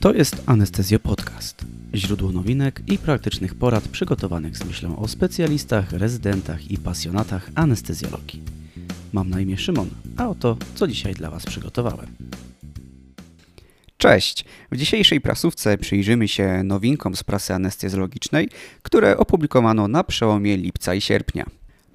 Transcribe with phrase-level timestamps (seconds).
[0.00, 1.64] To jest Anestezjo Podcast.
[1.94, 8.42] Źródło nowinek i praktycznych porad przygotowanych z myślą o specjalistach, rezydentach i pasjonatach anestezjologii.
[9.12, 12.06] Mam na imię Szymon, a oto co dzisiaj dla Was przygotowałem.
[13.96, 14.44] Cześć!
[14.72, 18.48] W dzisiejszej prasówce przyjrzymy się nowinkom z prasy anestezjologicznej,
[18.82, 21.44] które opublikowano na przełomie lipca i sierpnia.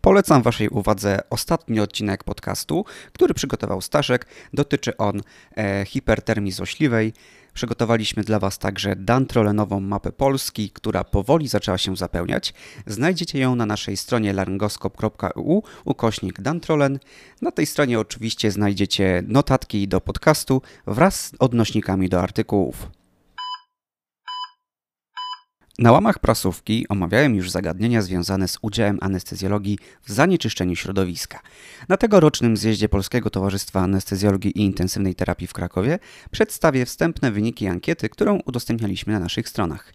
[0.01, 4.25] Polecam Waszej uwadze ostatni odcinek podcastu, który przygotował Staszek.
[4.53, 5.21] Dotyczy on
[5.57, 7.13] e, hipertermii złośliwej.
[7.55, 12.53] Przygotowaliśmy dla Was także dantrolenową mapę Polski, która powoli zaczęła się zapełniać.
[12.87, 16.99] Znajdziecie ją na naszej stronie laryngoskop.eu ukośnik dantrolen.
[17.41, 22.87] Na tej stronie oczywiście znajdziecie notatki do podcastu wraz z odnośnikami do artykułów.
[25.79, 31.39] Na łamach prasówki omawiałem już zagadnienia związane z udziałem anestezjologii w zanieczyszczeniu środowiska.
[31.89, 35.99] Na tegorocznym zjeździe Polskiego Towarzystwa Anestezjologii i Intensywnej Terapii w Krakowie
[36.31, 39.93] przedstawię wstępne wyniki ankiety, którą udostępnialiśmy na naszych stronach.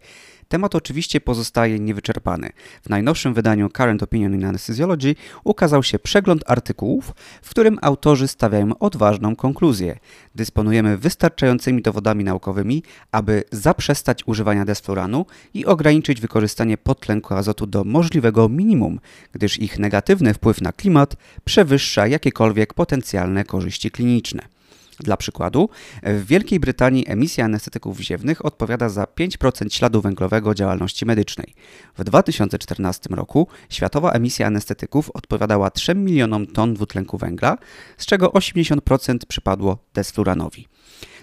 [0.51, 2.51] Temat oczywiście pozostaje niewyczerpany.
[2.83, 7.13] W najnowszym wydaniu Current Opinion in Anesthesiology ukazał się przegląd artykułów,
[7.43, 9.99] w którym autorzy stawiają odważną konkluzję.
[10.35, 18.49] Dysponujemy wystarczającymi dowodami naukowymi, aby zaprzestać używania desfluranu i ograniczyć wykorzystanie podtlenku azotu do możliwego
[18.49, 19.01] minimum,
[19.33, 24.50] gdyż ich negatywny wpływ na klimat przewyższa jakiekolwiek potencjalne korzyści kliniczne.
[25.05, 25.69] Dla przykładu,
[26.03, 31.55] w Wielkiej Brytanii emisja anestetyków wziewnych odpowiada za 5% śladu węglowego działalności medycznej.
[31.99, 37.59] W 2014 roku światowa emisja anestetyków odpowiadała 3 milionom ton dwutlenku węgla,
[37.99, 40.69] z czego 80% przypadło desfluranowi.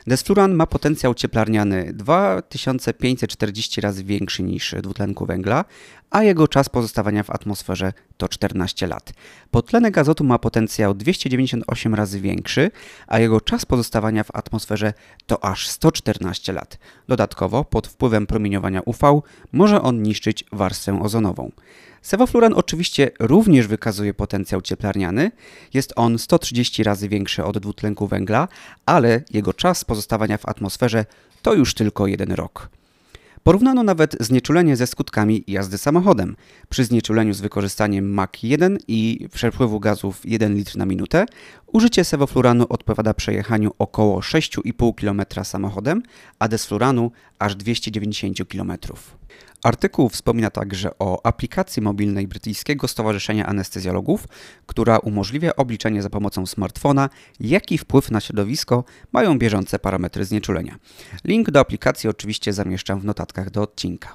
[0.08, 5.66] Desfluran ma potencjał cieplarniany 2540 razy większy niż dwutlenku węgla,
[6.09, 9.14] a jego czas pozostawania w atmosferze to 14 lat.
[9.52, 12.72] Podtlenek azotu ma potencjał 298 razy większy,
[13.08, 14.94] a jego czas pozostawania w atmosferze
[15.25, 16.77] to aż 114 lat.
[17.08, 19.21] Dodatkowo, pod wpływem promieniowania UV
[19.52, 21.52] może on niszczyć warstwę ozonową.
[22.01, 25.31] Sewofluran oczywiście również wykazuje potencjał cieplarniany.
[25.73, 28.47] Jest on 130 razy większy od dwutlenku węgla,
[28.85, 31.05] ale jego czas pozostawania w atmosferze
[31.41, 32.69] to już tylko jeden rok.
[33.47, 36.36] Porównano nawet znieczulenie ze skutkami jazdy samochodem.
[36.69, 41.25] Przy znieczuleniu z wykorzystaniem MAC 1 i przepływu gazów 1 litr na minutę,
[41.67, 46.03] użycie sewofluranu odpowiada przejechaniu około 6,5 km samochodem,
[46.39, 48.71] a desfluranu aż 290 km.
[49.67, 54.28] Artykuł wspomina także o aplikacji mobilnej brytyjskiego Stowarzyszenia Anestezjologów,
[54.66, 60.76] która umożliwia obliczenie za pomocą smartfona, jaki wpływ na środowisko mają bieżące parametry znieczulenia.
[61.23, 64.14] Link do aplikacji oczywiście zamieszczam w notatkach do odcinka.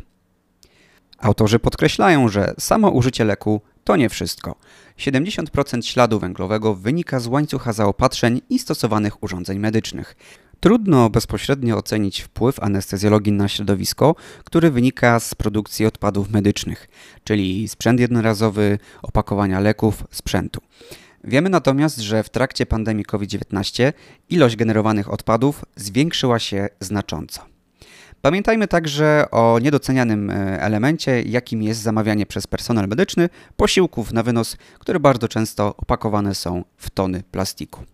[1.18, 4.56] Autorzy podkreślają, że samo użycie leku to nie wszystko.
[4.98, 10.16] 70% śladu węglowego wynika z łańcucha zaopatrzeń i stosowanych urządzeń medycznych.
[10.62, 14.14] Trudno bezpośrednio ocenić wpływ anestezjologii na środowisko,
[14.44, 16.88] który wynika z produkcji odpadów medycznych,
[17.24, 20.60] czyli sprzęt jednorazowy, opakowania leków, sprzętu.
[21.24, 23.92] Wiemy natomiast, że w trakcie pandemii COVID-19
[24.30, 27.40] ilość generowanych odpadów zwiększyła się znacząco.
[28.20, 34.56] Pamiętajmy także o niedocenianym e, elemencie, jakim jest zamawianie przez personel medyczny posiłków na wynos,
[34.78, 37.84] które bardzo często opakowane są w tony plastiku.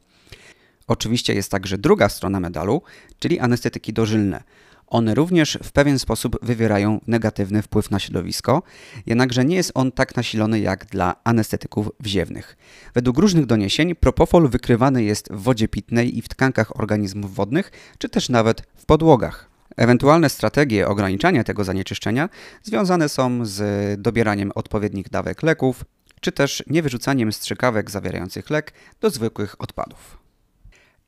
[0.88, 2.82] Oczywiście jest także druga strona medalu,
[3.19, 4.43] czyli anestetyki dożylne.
[4.87, 8.62] One również w pewien sposób wywierają negatywny wpływ na środowisko,
[9.06, 12.56] jednakże nie jest on tak nasilony jak dla anestetyków wziewnych.
[12.94, 18.09] Według różnych doniesień propofol wykrywany jest w wodzie pitnej i w tkankach organizmów wodnych, czy
[18.09, 19.50] też nawet w podłogach.
[19.77, 22.28] Ewentualne strategie ograniczania tego zanieczyszczenia
[22.62, 25.84] związane są z dobieraniem odpowiednich dawek leków,
[26.21, 30.28] czy też niewyrzucaniem strzykawek zawierających lek do zwykłych odpadów.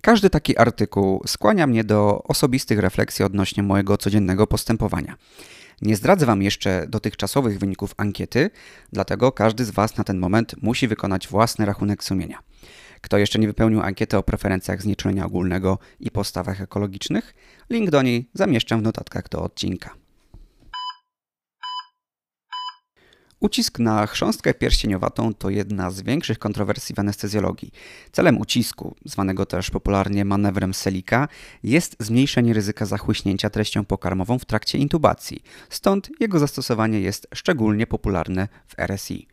[0.03, 5.17] Każdy taki artykuł skłania mnie do osobistych refleksji odnośnie mojego codziennego postępowania.
[5.83, 8.51] Nie zdradzę Wam jeszcze dotychczasowych wyników ankiety,
[8.93, 12.39] dlatego każdy z Was na ten moment musi wykonać własny rachunek sumienia.
[13.01, 17.35] Kto jeszcze nie wypełnił ankiety o preferencjach znieczulenia ogólnego i postawach ekologicznych,
[17.71, 20.00] link do niej zamieszczam w notatkach do odcinka.
[23.41, 27.73] Ucisk na chrząstkę pierścieniowatą to jedna z większych kontrowersji w anestezjologii.
[28.13, 31.29] Celem ucisku, zwanego też popularnie manewrem Selika,
[31.63, 35.43] jest zmniejszenie ryzyka zachłyśnięcia treścią pokarmową w trakcie intubacji.
[35.71, 39.27] Stąd jego zastosowanie jest szczególnie popularne w RSI.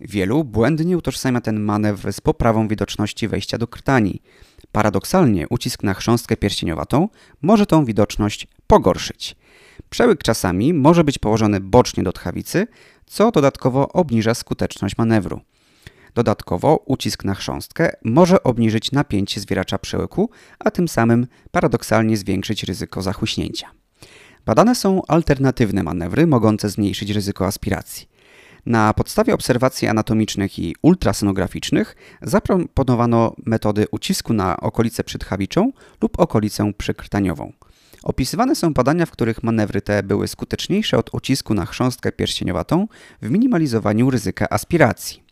[0.00, 4.22] Wielu błędnie utożsamia ten manewr z poprawą widoczności wejścia do krtani.
[4.72, 7.08] Paradoksalnie ucisk na chrząstkę pierścieniowatą
[7.42, 9.36] może tą widoczność pogorszyć.
[9.90, 12.66] Przełyk czasami może być położony bocznie do tchawicy,
[13.06, 15.40] co dodatkowo obniża skuteczność manewru.
[16.14, 23.02] Dodatkowo ucisk na chrząstkę może obniżyć napięcie zwieracza przełyku, a tym samym paradoksalnie zwiększyć ryzyko
[23.02, 23.70] zachłyśnięcia.
[24.46, 28.12] Badane są alternatywne manewry mogące zmniejszyć ryzyko aspiracji.
[28.66, 37.52] Na podstawie obserwacji anatomicznych i ultrasonograficznych zaproponowano metody ucisku na okolicę przedchawiczą lub okolicę przykrtaniową.
[38.02, 42.88] Opisywane są badania, w których manewry te były skuteczniejsze od ucisku na chrząstkę pierścieniowatą
[43.22, 45.22] w minimalizowaniu ryzyka aspiracji.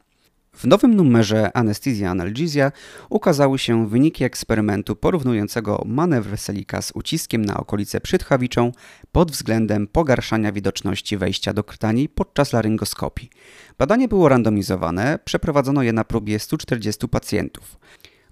[0.53, 2.73] W nowym numerze Anesthesia Analgesia
[3.11, 8.73] ukazały się wyniki eksperymentu porównującego manewr Selika z uciskiem na okolicę przytchawiczą
[9.13, 13.31] pod względem pogarszania widoczności wejścia do krtani podczas laryngoskopii.
[13.79, 17.77] Badanie było randomizowane, przeprowadzono je na próbie 140 pacjentów.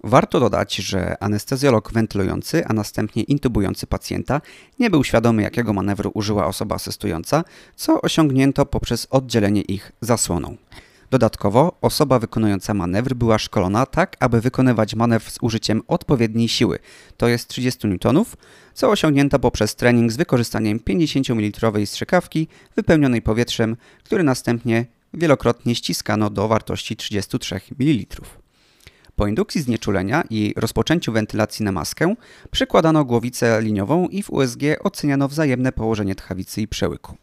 [0.03, 4.41] Warto dodać, że anestezjolog wentylujący, a następnie intubujący pacjenta
[4.79, 7.43] nie był świadomy, jakiego manewru użyła osoba asystująca,
[7.75, 10.57] co osiągnięto poprzez oddzielenie ich zasłoną.
[11.11, 16.79] Dodatkowo osoba wykonująca manewr była szkolona tak, aby wykonywać manewr z użyciem odpowiedniej siły,
[17.17, 18.23] to jest 30 N,
[18.73, 26.29] co osiągnięto poprzez trening z wykorzystaniem 50 ml strzykawki wypełnionej powietrzem, który następnie wielokrotnie ściskano
[26.29, 28.05] do wartości 33 ml.
[29.19, 32.15] Po indukcji znieczulenia i rozpoczęciu wentylacji na maskę
[32.51, 37.17] przykładano głowicę liniową i w USG oceniano wzajemne położenie tchawicy i przełyku.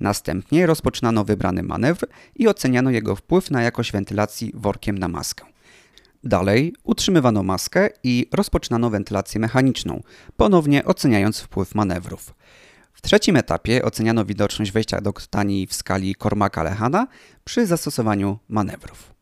[0.00, 2.06] Następnie rozpoczynano wybrany manewr
[2.36, 5.44] i oceniano jego wpływ na jakość wentylacji workiem na maskę.
[6.24, 10.02] Dalej utrzymywano maskę i rozpoczynano wentylację mechaniczną,
[10.36, 12.34] ponownie oceniając wpływ manewrów.
[12.92, 17.06] W trzecim etapie oceniano widoczność wejścia do krtani w skali Kormaka-Lehana
[17.44, 19.17] przy zastosowaniu manewrów.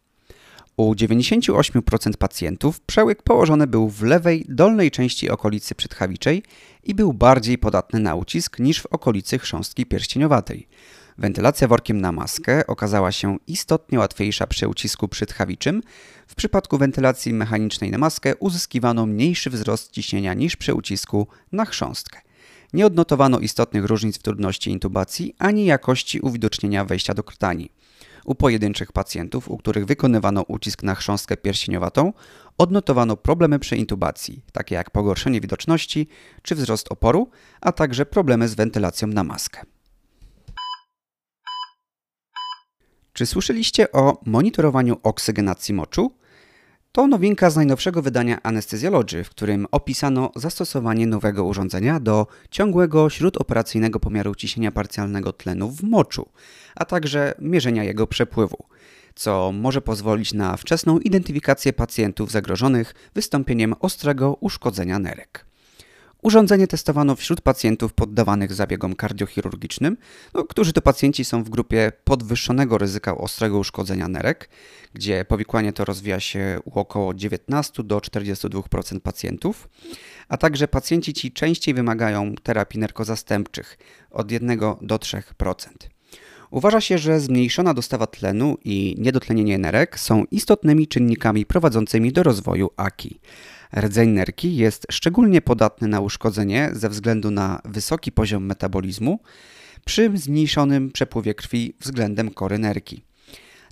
[0.77, 6.43] U 98% pacjentów przełyk położony był w lewej dolnej części okolicy przedchawiczej
[6.85, 10.69] i był bardziej podatny na ucisk niż w okolicy chrząstki pierścieniowatej.
[11.19, 15.83] Wentylacja workiem na maskę okazała się istotnie łatwiejsza przy ucisku przytchawiczym.
[16.27, 22.21] W przypadku wentylacji mechanicznej na maskę uzyskiwano mniejszy wzrost ciśnienia niż przy ucisku na chrząstkę.
[22.73, 27.71] Nie odnotowano istotnych różnic w trudności intubacji ani jakości uwidocznienia wejścia do krtani.
[28.27, 32.13] U pojedynczych pacjentów, u których wykonywano ucisk na chrząstkę pierścieniowatą,
[32.59, 36.09] odnotowano problemy przy intubacji, takie jak pogorszenie widoczności
[36.43, 37.31] czy wzrost oporu,
[37.61, 39.63] a także problemy z wentylacją na maskę.
[43.13, 46.13] Czy słyszeliście o monitorowaniu oksygenacji moczu?
[46.97, 54.01] To nowinka z najnowszego wydania Anesthesiology, w którym opisano zastosowanie nowego urządzenia do ciągłego śródoperacyjnego
[54.01, 56.29] pomiaru ciśnienia parcjalnego tlenu w moczu,
[56.75, 58.65] a także mierzenia jego przepływu,
[59.15, 65.47] co może pozwolić na wczesną identyfikację pacjentów zagrożonych wystąpieniem ostrego uszkodzenia nerek.
[66.27, 69.97] Urządzenie testowano wśród pacjentów poddawanych zabiegom kardiochirurgicznym,
[70.35, 74.49] no, którzy to pacjenci są w grupie podwyższonego ryzyka ostrego uszkodzenia nerek,
[74.95, 79.69] gdzie powikłanie to rozwija się u około 19 do 42% pacjentów,
[80.29, 83.79] a także pacjenci ci częściej wymagają terapii nerkozastępczych
[84.11, 85.96] od 1 do 3%.
[86.57, 92.71] Uważa się, że zmniejszona dostawa tlenu i niedotlenienie nerek są istotnymi czynnikami prowadzącymi do rozwoju
[92.77, 93.21] AKI.
[93.77, 99.21] Rdzeń nerki jest szczególnie podatny na uszkodzenie ze względu na wysoki poziom metabolizmu
[99.85, 103.03] przy zmniejszonym przepływie krwi względem kory nerki.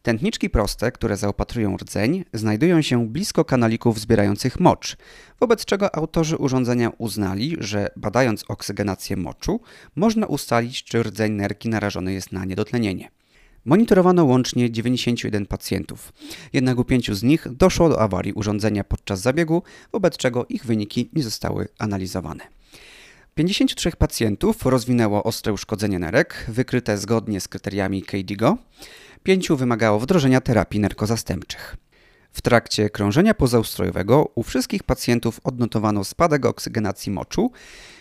[0.05, 4.97] Tętniczki proste, które zaopatrują rdzeń, znajdują się blisko kanalików zbierających mocz,
[5.41, 9.61] wobec czego autorzy urządzenia uznali, że badając oksygenację moczu,
[9.97, 13.11] można ustalić, czy rdzeń nerki narażony jest na niedotlenienie.
[13.65, 16.13] Monitorowano łącznie 91 pacjentów,
[16.53, 21.11] jednak u pięciu z nich doszło do awarii urządzenia podczas zabiegu, wobec czego ich wyniki
[21.13, 22.45] nie zostały analizowane.
[23.35, 28.59] 53 pacjentów rozwinęło ostre uszkodzenie nerek, wykryte zgodnie z kryteriami KDIGO.
[29.23, 31.77] Pięciu wymagało wdrożenia terapii nerkozastępczych.
[32.33, 37.51] W trakcie krążenia pozaustrojowego u wszystkich pacjentów odnotowano spadek oksygenacji moczu,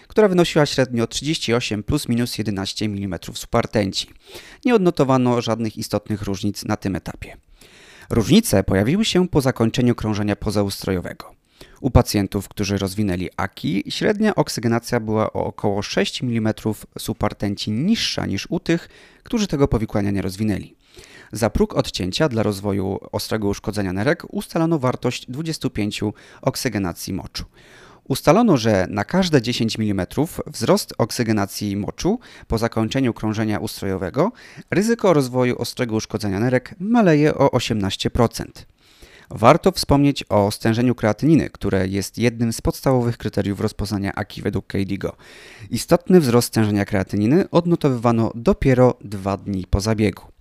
[0.08, 4.10] która wynosiła średnio 38 plus minus 11 mm supartenci.
[4.66, 7.38] Nie odnotowano żadnych istotnych różnic na tym etapie.
[8.10, 11.42] Różnice pojawiły się po zakończeniu krążenia pozaustrojowego.
[11.82, 16.53] U pacjentów, którzy rozwinęli AKI, średnia oksygenacja była o około 6 mm
[17.00, 18.89] supartenci niższa niż u tych,
[19.24, 20.75] którzy tego powikłania nie rozwinęli.
[21.32, 26.01] Za próg odcięcia dla rozwoju ostrego uszkodzenia nerek ustalono wartość 25
[26.41, 27.46] oksygenacji moczu.
[28.08, 30.05] Ustalono, że na każde 10 mm
[30.48, 34.32] wzrost oksygenacji moczu po zakończeniu krążenia ustrojowego
[34.72, 38.46] ryzyko rozwoju ostrego uszkodzenia nerek maleje o 18%.
[39.30, 45.15] Warto wspomnieć o stężeniu kreatyniny, które jest jednym z podstawowych kryteriów rozpoznania AKI według KDIGO.
[45.70, 50.34] Istotny wzrost stężenia kreatyniny odnotowywano dopiero dwa dni po zabiegu.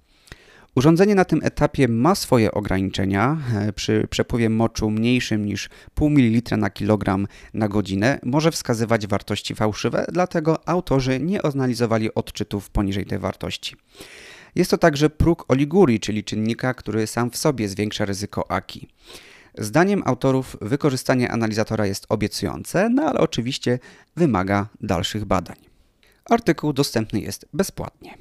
[0.75, 3.37] Urządzenie na tym etapie ma swoje ograniczenia.
[3.55, 9.55] E, przy przepływie moczu mniejszym niż 0,5 ml na kilogram na godzinę może wskazywać wartości
[9.55, 13.77] fałszywe, dlatego autorzy nie analizowali odczytów poniżej tej wartości.
[14.54, 18.88] Jest to także próg oliguri, czyli czynnika, który sam w sobie zwiększa ryzyko AKI.
[19.59, 23.78] Zdaniem autorów wykorzystanie analizatora jest obiecujące, no ale oczywiście
[24.16, 25.56] wymaga dalszych badań.
[26.30, 28.18] Artykuł dostępny jest bezpłatnie.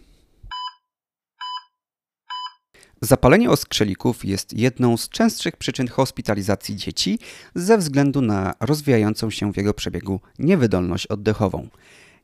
[3.01, 7.19] Zapalenie oskrzelików jest jedną z częstszych przyczyn hospitalizacji dzieci
[7.55, 11.69] ze względu na rozwijającą się w jego przebiegu niewydolność oddechową.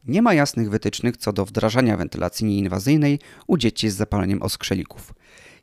[0.08, 5.14] Nie ma jasnych wytycznych co do wdrażania wentylacji nieinwazyjnej u dzieci z zapaleniem oskrzelików.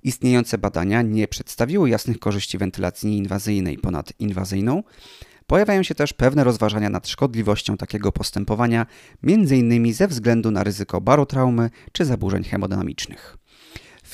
[0.02, 4.82] Istniejące badania nie przedstawiły jasnych korzyści wentylacji nieinwazyjnej ponad inwazyjną.
[5.46, 8.86] Pojawiają się też pewne rozważania nad szkodliwością takiego postępowania,
[9.22, 9.94] m.in.
[9.94, 13.43] ze względu na ryzyko barotraumy czy zaburzeń hemodynamicznych.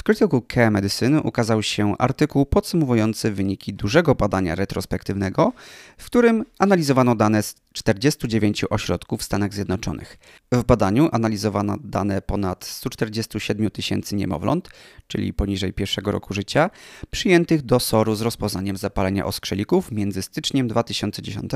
[0.00, 5.52] W Critical Care Medicine ukazał się artykuł podsumowujący wyniki dużego badania retrospektywnego,
[5.98, 10.18] w którym analizowano dane z 49 ośrodków w Stanach Zjednoczonych.
[10.52, 14.68] W badaniu analizowano dane ponad 147 tysięcy niemowląt,
[15.06, 16.70] czyli poniżej pierwszego roku życia,
[17.10, 21.52] przyjętych do SOR-u z rozpoznaniem zapalenia oskrzelików między styczniem 2010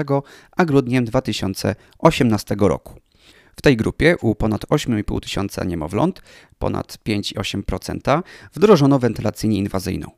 [0.57, 3.04] a grudniem 2018 roku.
[3.57, 6.23] W tej grupie u ponad 8,5 tysiąca niemowląt,
[6.59, 8.23] ponad 5,8%,
[8.55, 10.11] wdrożono wentylację nieinwazyjną.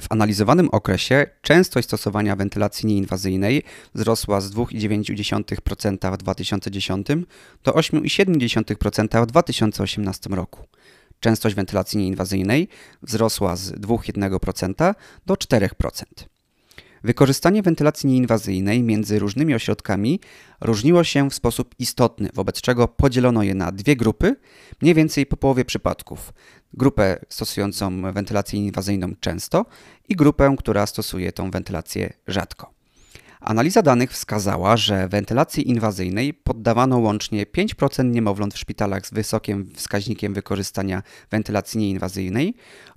[0.00, 3.62] W analizowanym okresie częstość stosowania wentylacji nieinwazyjnej
[3.94, 7.06] wzrosła z 2,9% w 2010
[7.64, 10.66] do 8,7% w 2018 roku.
[11.20, 12.68] Częstość wentylacji nieinwazyjnej
[13.02, 14.94] wzrosła z 2,1%
[15.26, 16.33] do 4%.
[17.04, 20.20] Wykorzystanie wentylacji nieinwazyjnej między różnymi ośrodkami
[20.60, 24.36] różniło się w sposób istotny, wobec czego podzielono je na dwie grupy,
[24.82, 26.32] mniej więcej po połowie przypadków.
[26.74, 29.66] Grupę stosującą wentylację inwazyjną często
[30.08, 32.70] i grupę, która stosuje tą wentylację rzadko.
[33.40, 40.34] Analiza danych wskazała, że wentylacji inwazyjnej poddawano łącznie 5% niemowląt w szpitalach z wysokim wskaźnikiem
[40.34, 42.54] wykorzystania wentylacji nieinwazyjnej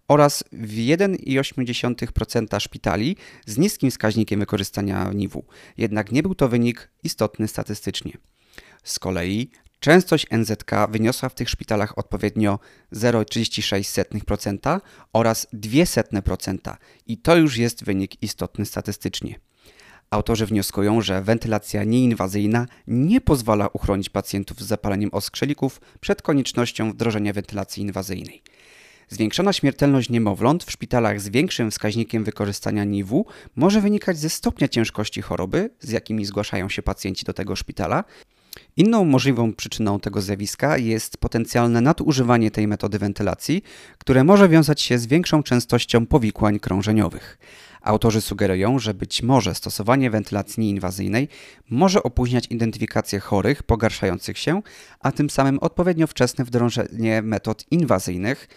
[0.07, 5.45] oraz w 1,8% szpitali z niskim wskaźnikiem wykorzystania NIW.
[5.77, 8.17] Jednak nie był to wynik istotny statystycznie.
[8.83, 12.59] Z kolei częstość NZK wyniosła w tych szpitalach odpowiednio
[12.93, 14.79] 0,36%
[15.13, 16.75] oraz 0,02%
[17.07, 19.39] i to już jest wynik istotny statystycznie.
[20.09, 27.33] Autorzy wnioskują, że wentylacja nieinwazyjna nie pozwala uchronić pacjentów z zapaleniem oskrzelików przed koniecznością wdrożenia
[27.33, 28.43] wentylacji inwazyjnej.
[29.09, 35.21] Zwiększona śmiertelność niemowląt w szpitalach z większym wskaźnikiem wykorzystania NIW może wynikać ze stopnia ciężkości
[35.21, 38.03] choroby, z jakimi zgłaszają się pacjenci do tego szpitala.
[38.77, 43.63] Inną możliwą przyczyną tego zjawiska jest potencjalne nadużywanie tej metody wentylacji,
[43.97, 47.37] które może wiązać się z większą częstością powikłań krążeniowych.
[47.81, 51.27] Autorzy sugerują, że być może stosowanie wentylacji nieinwazyjnej
[51.69, 54.61] może opóźniać identyfikację chorych pogarszających się,
[54.99, 58.47] a tym samym odpowiednio wczesne wdrożenie metod inwazyjnych,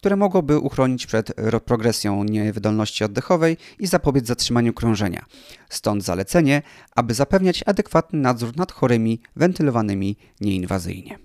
[0.00, 1.32] które mogłoby uchronić przed
[1.64, 5.24] progresją niewydolności oddechowej i zapobiec zatrzymaniu krążenia.
[5.68, 6.62] Stąd zalecenie,
[6.96, 11.18] aby zapewniać adekwatny nadzór nad chorymi wentylowanymi nieinwazyjnie.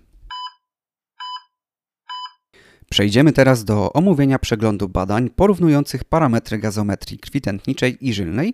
[2.90, 8.54] Przejdziemy teraz do omówienia przeglądu badań porównujących parametry gazometrii krwi tętniczej i żylnej,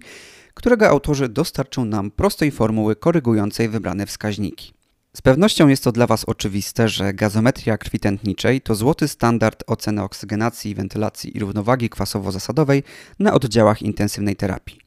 [0.53, 4.80] którego autorzy dostarczą nam prostej formuły korygującej wybrane wskaźniki.
[5.15, 10.03] Z pewnością jest to dla Was oczywiste, że gazometria krwi tętniczej to złoty standard oceny
[10.03, 12.83] oksygenacji, wentylacji i równowagi kwasowo-zasadowej
[13.19, 14.79] na oddziałach intensywnej terapii.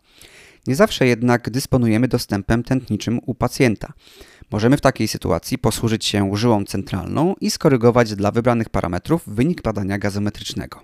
[0.66, 3.92] Nie zawsze jednak dysponujemy dostępem tętniczym u pacjenta.
[4.50, 9.98] Możemy w takiej sytuacji posłużyć się żyłą centralną i skorygować dla wybranych parametrów wynik badania
[9.98, 10.80] gazometrycznego.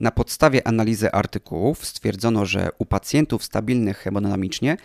[0.00, 4.76] Na podstawie analizy artykułów stwierdzono, że u pacjentów stabilnych hemodynamicznie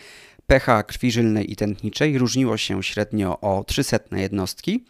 [0.49, 4.85] pH krwi żylnej i tętniczej różniło się średnio o 300 jednostki,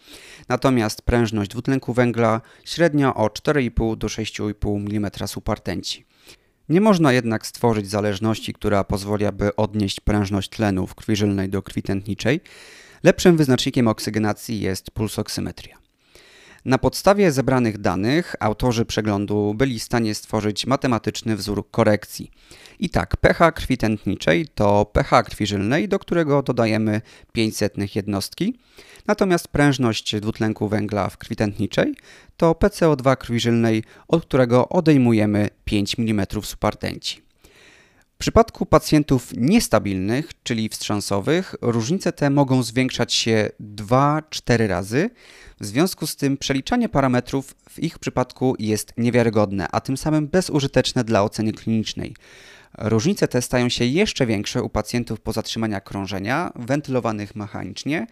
[0.49, 6.05] natomiast prężność dwutlenku węgla średnio o 4,5 do 6,5 mm supartenci.
[6.69, 11.83] Nie można jednak stworzyć zależności, która pozwoliłaby odnieść prężność tlenu w krwi żylnej do krwi
[11.83, 12.41] tętniczej.
[13.03, 15.88] Lepszym wyznacznikiem oksygenacji jest pulsoksymetria.
[16.65, 22.31] Na podstawie zebranych danych autorzy przeglądu byli w stanie stworzyć matematyczny wzór korekcji.
[22.79, 27.01] I tak, pH krwi tętniczej to pH krwi żylnej, do którego dodajemy
[27.33, 28.59] 500 jednostki,
[29.07, 31.95] natomiast prężność dwutlenku węgla w krwi tętniczej
[32.37, 36.25] to PCO2 krwi żylnej, od którego odejmujemy 5 mm
[38.19, 38.29] supartenci.
[38.29, 45.09] przypadku pacjentów niestabilnych, czyli wstrząsowych, różnice te mogą zwiększać się 2-4 razy.
[45.59, 51.03] W związku z tym przeliczanie parametrów w ich przypadku jest niewiarygodne, a tym samym bezużyteczne
[51.03, 52.15] dla oceny klinicznej.
[52.77, 58.07] Różnice te stają się jeszcze większe u pacjentów po zatrzymaniach krążenia wentylowanych mechanicznie,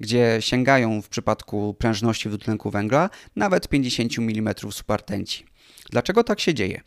[0.00, 5.47] gdzie sięgają w przypadku prężności dwutlenku węgla nawet 50 mm subartenci.
[5.90, 6.80] Dlaczego tak się dzieje?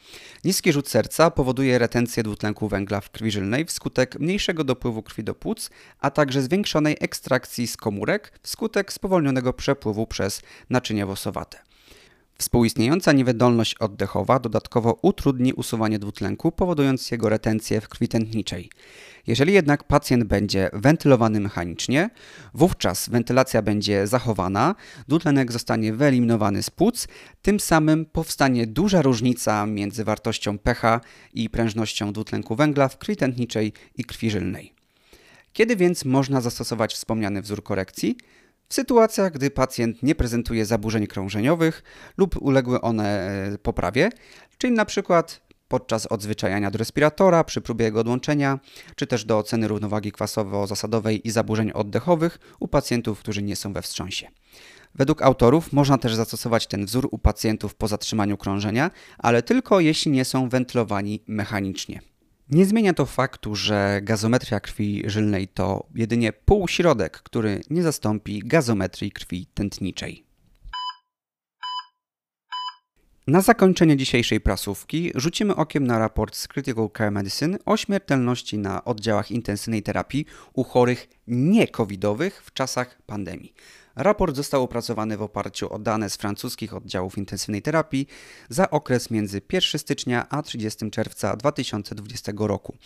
[0.43, 5.35] Niski rzut serca powoduje retencję dwutlenku węgla w krwi żylnej wskutek mniejszego dopływu krwi do
[5.35, 11.70] płuc, a także zwiększonej ekstrakcji z komórek wskutek spowolnionego przepływu przez naczynie włosowate.
[12.41, 18.69] Współistniejąca niewydolność oddechowa dodatkowo utrudni usuwanie dwutlenku, powodując jego retencję w krwi tętniczej.
[19.27, 22.09] Jeżeli jednak pacjent będzie wentylowany mechanicznie,
[22.53, 24.75] wówczas wentylacja będzie zachowana,
[25.07, 27.07] dwutlenek zostanie wyeliminowany z płuc,
[27.41, 31.01] tym samym powstanie duża różnica między wartością pH
[31.33, 34.73] i prężnością dwutlenku węgla w krwi tętniczej i krwi żylnej.
[35.53, 38.17] Kiedy więc można zastosować wspomniany wzór korekcji?
[38.71, 41.83] W sytuacjach, gdy pacjent nie prezentuje zaburzeń krążeniowych
[42.17, 44.09] lub uległy one e, poprawie,
[44.57, 48.59] czyli na przykład podczas odzwyczajania do respiratora, przy próbie jego odłączenia,
[48.95, 53.81] czy też do oceny równowagi kwasowo-zasadowej i zaburzeń oddechowych u pacjentów, którzy nie są we
[53.81, 54.27] wstrząsie.
[54.95, 60.11] Według autorów można też zastosować ten wzór u pacjentów po zatrzymaniu krążenia, ale tylko jeśli
[60.11, 62.10] nie są wentylowani mechanicznie.
[62.51, 69.11] Nie zmienia to faktu, że gazometria krwi żylnej to jedynie półśrodek, który nie zastąpi gazometrii
[69.11, 70.25] krwi tętniczej.
[73.27, 78.85] Na zakończenie dzisiejszej prasówki rzucimy okiem na raport z Critical Care Medicine o śmiertelności na
[78.85, 83.53] oddziałach intensywnej terapii u chorych nie-covidowych w czasach pandemii.
[83.95, 88.07] Raport został opracowany w oparciu o dane z francuskich oddziałów intensywnej terapii
[88.49, 92.77] za okres między 1 stycznia a 30 czerwca 2020 roku.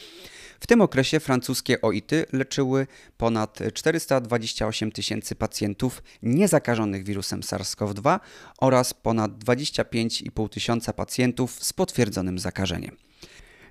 [0.60, 8.20] W tym okresie francuskie OIT-y leczyły ponad 428 tysięcy pacjentów niezakażonych wirusem SARS-CoV-2
[8.58, 12.98] oraz ponad 25,5 tysiąca pacjentów z potwierdzonym zakażeniem.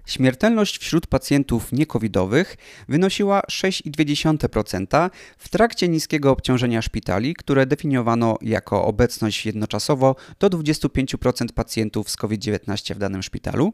[0.07, 2.57] Śmiertelność wśród pacjentów niekowidowych
[2.89, 12.11] wynosiła 6,2% w trakcie niskiego obciążenia szpitali, które definiowano jako obecność jednoczasowo do 25% pacjentów
[12.11, 13.73] z COVID-19 w danym szpitalu.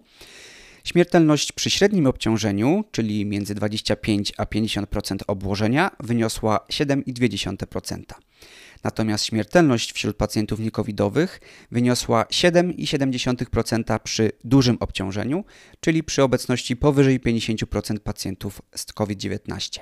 [0.84, 8.29] Śmiertelność przy średnim obciążeniu, czyli między 25 a 50% obłożenia, wyniosła 7,2%.
[8.84, 11.40] Natomiast śmiertelność wśród pacjentów niekowidowych
[11.70, 15.44] wyniosła 7,7% przy dużym obciążeniu,
[15.80, 19.80] czyli przy obecności powyżej 50% pacjentów z COVID-19.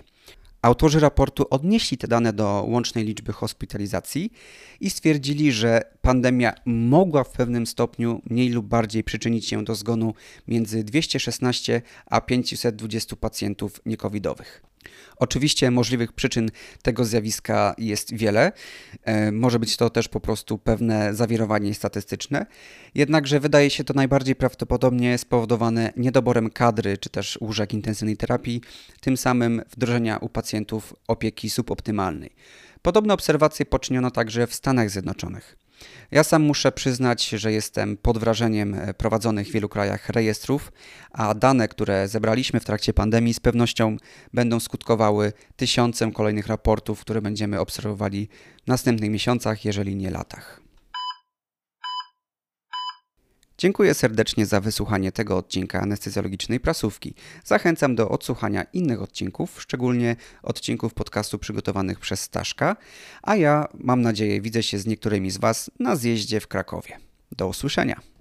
[0.62, 4.32] Autorzy raportu odnieśli te dane do łącznej liczby hospitalizacji
[4.80, 10.14] i stwierdzili, że pandemia mogła w pewnym stopniu mniej lub bardziej przyczynić się do zgonu
[10.48, 14.67] między 216 a 520 pacjentów niekowidowych.
[15.16, 16.50] Oczywiście możliwych przyczyn
[16.82, 18.52] tego zjawiska jest wiele.
[19.04, 22.46] E, może być to też po prostu pewne zawirowanie statystyczne.
[22.94, 28.60] Jednakże wydaje się to najbardziej prawdopodobnie spowodowane niedoborem kadry czy też łóżek intensywnej terapii,
[29.00, 32.30] tym samym wdrożenia u pacjentów opieki suboptymalnej.
[32.82, 35.67] Podobne obserwacje poczyniono także w Stanach Zjednoczonych.
[36.10, 40.72] Ja sam muszę przyznać, że jestem pod wrażeniem e, prowadzonych w wielu krajach rejestrów,
[41.10, 43.96] a dane, które zebraliśmy w trakcie pandemii, z pewnością
[44.34, 48.28] będą skutkowały tysiącem kolejnych raportów, które będziemy obserwowali
[48.64, 50.67] w następnych miesiącach, jeżeli nie latach.
[53.60, 57.14] Dziękuję serdecznie za wysłuchanie tego odcinka anestezjologicznej prasówki.
[57.44, 62.76] Zachęcam do odsłuchania innych odcinków, szczególnie odcinków podcastu przygotowanych przez Staszka,
[63.22, 66.98] a ja mam nadzieję widzę się z niektórymi z Was na zjeździe w Krakowie.
[67.32, 68.17] Do usłyszenia.